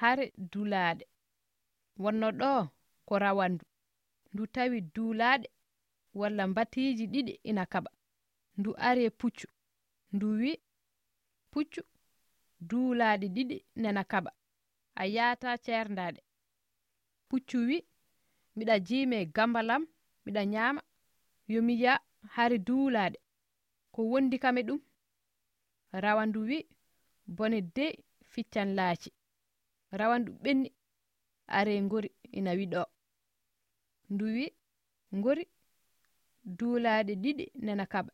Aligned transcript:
har 0.00 0.18
dulaaɗe. 0.52 1.04
Wonno 2.02 2.28
ɗo 2.40 2.50
ko 3.06 3.14
rawandu 3.24 3.64
ndu. 4.32 4.42
Tawi 4.54 4.78
duulaaɗe 4.94 5.48
walla 6.20 6.42
mbatiiji 6.50 7.04
ɗiɗi 7.12 7.32
ina 7.50 7.64
kaɓa. 7.72 7.90
Ndu 8.58 8.70
ari 8.88 9.04
puccu. 9.20 9.46
Ndu 10.14 10.26
wi 10.40 10.52
puccu. 11.52 11.80
Duulaaɗi 12.68 13.26
ɗiɗi 13.34 13.56
nena 13.82 14.02
kaɓa. 14.12 14.30
A 15.00 15.04
yaata 15.14 15.48
ceerndaade 15.64 16.20
puccu 17.28 17.58
wi 17.68 17.76
miɗa 18.56 18.74
jiime 18.86 19.18
gambalam 19.36 19.82
miɗa 20.24 20.42
ñaama 20.52 20.80
yomi 21.52 21.74
ya 21.82 21.92
hari 22.34 22.58
duulaaɗe 22.66 23.18
ko 23.94 24.00
wondi 24.10 24.36
kam 24.42 24.56
e 24.58 24.62
ɗum 24.68 24.80
rawandu 26.02 26.40
wi 26.48 26.58
bone 27.36 27.58
dey 27.76 27.92
ficcan 28.32 28.68
laaci. 28.78 29.10
rawandu 29.92 30.32
ɓenni 30.42 30.68
are 31.56 31.72
ngori 31.82 32.08
ina 32.38 32.50
wiɗo. 32.58 32.82
Ndu 34.12 34.24
wi 34.34 34.46
ngori 35.16 35.44
duulaaɗe 36.58 37.12
ɗiɗi 37.22 37.44
nena 37.64 37.84
kaɓa. 37.92 38.12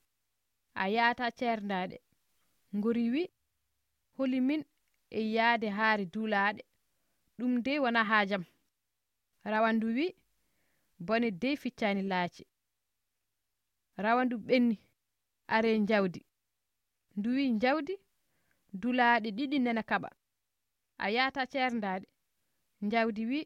A 0.75 0.85
yaata 0.95 1.25
ceerndaaɗe 1.39 1.97
ngori 2.77 3.05
wi 3.15 3.23
holi 4.17 4.39
min 4.49 4.63
e 5.11 5.21
yahde 5.35 5.69
haari 5.77 6.05
duulaaɗe. 6.13 6.63
Ɗum 7.39 7.53
dey 7.65 7.79
wona 7.83 8.01
haajam 8.11 8.45
rawandu 9.53 9.87
wi 9.97 10.07
bone 11.07 11.29
dey 11.43 11.57
ficcaani 11.63 12.03
laaci. 12.11 12.43
Rawandu 14.05 14.37
ɓenni 14.47 14.77
are 15.55 15.71
jawdi 15.89 16.21
ndu 17.17 17.29
wi 17.37 17.45
jawdi 17.63 17.95
dulaaɗe 18.81 19.29
ɗiɗi 19.37 19.57
nena 19.65 19.83
kaɓa. 19.91 20.09
a 20.99 21.07
yahata 21.11 21.43
ceerdaade 21.53 22.07
jawdi 22.91 23.23
wi 23.31 23.41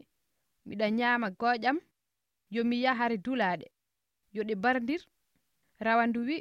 miɗa 0.69 0.87
ñaama 0.99 1.29
gooƴam 1.41 1.79
yomi 2.55 2.77
yahare 2.85 3.17
dulaaɗe 3.25 3.67
yo 4.35 4.43
ɗe 4.49 4.55
barndir. 4.63 5.03
Rawandu 5.81 6.21
wi 6.27 6.37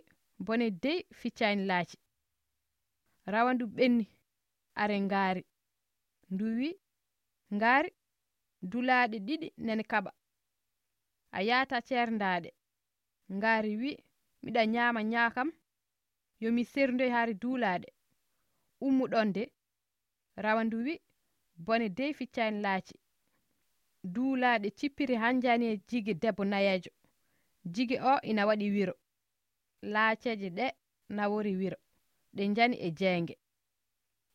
bone 0.46 0.72
dey 0.84 1.00
ficcani 1.20 1.64
laaci. 1.70 1.98
Rawandu 3.26 3.66
ɓenni 3.76 4.06
are 4.76 4.98
ngaari. 5.02 5.44
Ndu 6.32 6.46
wi 6.58 6.70
ngaari 7.56 7.90
dulaaɗe 8.72 9.18
ɗiɗi 9.28 9.48
nene 9.66 9.84
kaɓa. 9.92 10.12
A 11.32 11.40
yahata 11.48 11.78
ceerdaaɗe 11.88 12.50
ngaari 13.36 13.72
wi 13.82 13.92
miɗa 14.44 14.62
ñaama 14.74 15.02
ñaakam 15.12 15.50
yomi 16.42 16.64
serdoy 16.72 17.10
haari 17.16 17.34
duulaaɗe 17.42 17.88
ummuɗon 18.86 19.28
de 19.36 19.44
rawandu 20.38 20.78
wi 20.86 21.02
bone 21.56 21.90
dey 21.90 22.14
ficcani 22.14 22.62
laaci. 22.62 22.96
Duulaaɗe 24.04 24.70
cippiri 24.78 25.16
hanjani 25.16 25.66
e 25.66 25.78
jigi 25.88 26.14
debbo 26.14 26.44
nayeejo. 26.46 26.92
Jigi 27.66 27.98
o 28.00 28.14
ina 28.22 28.46
waɗi 28.46 28.68
wiro. 28.76 28.94
Laaceje 29.82 30.50
ɗe 30.58 30.66
nawori 31.10 31.56
wiro. 31.60 31.78
Ɗe 32.36 32.44
njani 32.48 32.76
e 32.78 32.90
jeenge 33.00 33.36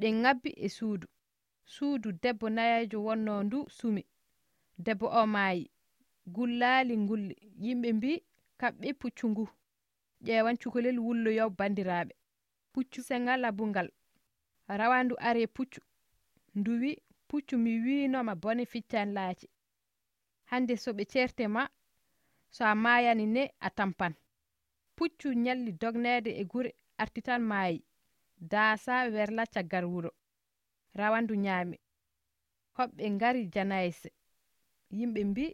ɗe 0.00 0.08
ŋabbi 0.22 0.50
e 0.56 0.68
suudu. 0.68 1.06
Suudu 1.64 2.12
debbo 2.22 2.46
nayeejo 2.50 2.98
wonno 3.06 3.42
ndu 3.42 3.58
sumi. 3.70 4.02
Debbo 4.78 5.06
o 5.06 5.26
maayi. 5.26 5.70
Gullaali 6.26 6.94
ngulli. 6.98 7.34
Yimɓe 7.64 7.88
mbi 7.92 8.12
kaɓɓe 8.60 8.88
puccu 9.00 9.26
ngu. 9.30 9.44
Ƴeewan 10.24 10.56
cukalel 10.62 10.98
wulloyo 11.04 11.44
bandiraɓe 11.58 12.12
puccu 12.72 13.00
sengal 13.02 13.44
abungal 13.44 13.88
rawandu 14.68 15.14
ari 15.28 15.46
puccu. 15.46 15.80
ndu 16.54 16.72
wi 16.80 16.92
puccu 17.28 17.56
mi 17.58 17.72
winoma 17.84 18.34
bone 18.42 18.64
ficcanlaaji 18.72 19.48
hande 20.50 20.74
so 20.82 20.90
ɓe 20.96 21.04
certe 21.12 21.44
ma 21.54 21.62
so 22.54 22.64
a 22.64 22.74
maayani 22.74 23.26
ne 23.26 23.42
a 23.60 23.68
tampan. 23.70 24.14
Puccu 24.96 25.28
ñalli 25.44 25.72
dognede 25.80 26.30
e 26.40 26.44
gure 26.44 26.70
artitan 27.02 27.42
maayi. 27.50 27.78
Daasa 28.50 28.94
werla 29.14 29.44
caggal 29.54 29.84
wuro 29.92 30.10
rawandu 30.98 31.34
ñaami 31.44 31.76
hoɓɓe 32.76 33.04
ngari 33.14 33.42
janayse. 33.54 34.08
Yimɓe 34.96 35.20
mbi 35.30 35.44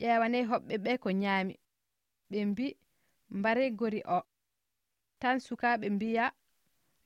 ƴeewane 0.00 0.38
hoɓɓe 0.50 0.74
ɓe 0.84 0.92
ko 1.02 1.08
ñaami 1.22 1.54
ɓe 2.30 2.38
mbi 2.50 2.66
mbare 3.38 3.64
gori 3.78 4.00
o. 4.06 4.18
Tan 5.20 5.36
sukaaɓe 5.46 5.86
mbiya 5.96 6.24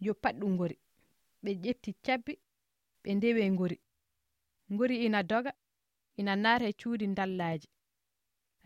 yo 0.04 0.12
paɗɗu 0.22 0.46
ngori 0.54 0.76
ɓe 1.42 1.50
ƴetti 1.62 1.90
cabbi 2.04 2.32
ɓe 3.02 3.10
ndewe 3.16 3.42
ngori. 3.54 3.76
Ngori 4.72 4.96
ina 5.06 5.20
doga 5.30 5.52
ina 6.20 6.32
naata 6.42 6.66
e 6.68 6.72
cuuɗi 6.80 7.06
dallaji 7.18 7.68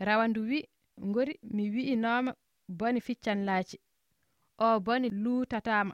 rawandu 0.07 0.39
wi 0.49 0.59
ngori 1.07 1.33
mi 1.55 1.63
wi'inoma 1.73 2.31
bone 2.77 2.99
ficcan 3.07 3.39
laaci. 3.47 3.77
O 4.65 4.79
bone 4.85 5.07
luutatama 5.23 5.93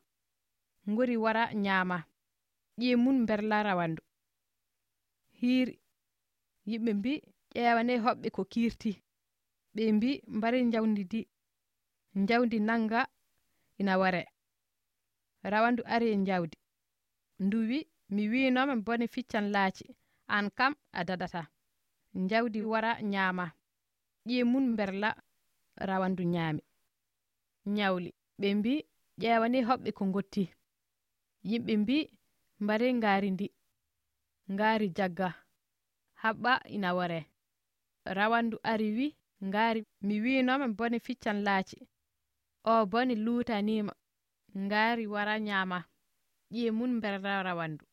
ngori 0.89 1.15
wara 1.23 1.43
ñaama 1.65 1.97
ƴiye 2.79 2.95
mum 3.03 3.17
berla 3.27 3.57
rawandu 3.67 4.01
hiiri. 5.39 5.75
Yimɓe 6.69 6.91
mbi 6.99 7.13
ƴeewane 7.55 7.93
hoɓɓe 8.05 8.27
ko 8.35 8.41
kiirti. 8.51 8.91
Ɓe 9.75 9.81
mbi 9.95 10.09
mbari 10.35 10.59
jawdi 10.73 11.03
di. 11.11 11.21
Jawdi 12.27 12.57
nanga 12.67 13.01
ina 13.79 13.93
ware. 14.01 14.23
Rawandu 15.51 15.81
ari 15.93 16.07
e 16.13 16.17
jawdi 16.27 16.57
ndu 17.43 17.57
wi 17.69 17.79
mi 18.13 18.23
winoma 18.31 18.75
bone 18.85 19.07
ficcan 19.07 19.45
laaci. 19.55 19.85
An 20.27 20.49
kam 20.57 20.73
a 20.93 21.03
dadata. 21.03 21.41
Jawdi 22.29 22.61
wara 22.61 22.91
ñaama 23.01 23.45
ƴiye 24.27 24.43
mum 24.51 24.75
berla 24.77 25.09
rawandu 25.87 26.23
ñaami 26.33 26.61
ñawli 27.75 28.09
ɓe 28.39 28.47
mbi 28.57 28.73
ƴeewani 29.21 29.59
hoɓɓe 29.67 29.89
ko 29.97 30.03
gotti 30.13 30.43
yimɓe 31.49 31.73
mbi 31.81 31.97
mbare 32.63 32.87
ngaari 32.97 33.29
ndi 33.35 33.47
ngaari 34.53 34.87
jagga. 34.97 35.27
Haɓɓa 36.21 36.51
ina 36.75 36.89
wore 36.97 37.19
rawandu 38.17 38.57
ari 38.71 38.87
wi 38.97 39.07
ngaari. 39.47 39.81
Mi 40.07 40.15
winoma 40.23 40.67
bone 40.77 40.97
ficcan 41.05 41.37
laaci. 41.45 41.77
O 42.71 42.85
boni 42.91 43.15
luutanima 43.25 43.93
ngaari 44.63 45.05
wara 45.13 45.33
ñaama 45.47 45.77
ƴiye 46.53 46.69
mum 46.77 46.91
berla 47.01 47.43
rawandu 47.47 47.85